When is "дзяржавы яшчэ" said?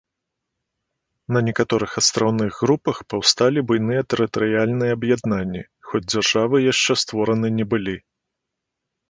6.11-6.93